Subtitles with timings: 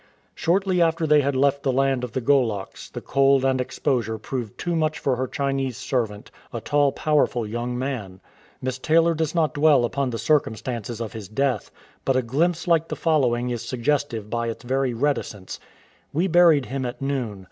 [0.33, 4.57] Shortly after they had left the land of the Goloks the cold and exposure proved
[4.57, 8.19] too much for her Chinese servant, a tall, powerful young man.
[8.63, 11.69] Miss Taylor does not dwell upon the circumstances of his death,
[12.03, 15.59] but a glimpse like the following is suggestive by its very reticence:
[16.11, 17.39] "We buried him at noon.